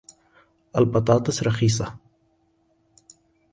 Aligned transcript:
البطاطس 0.75 1.43
رخيصة. 1.43 1.95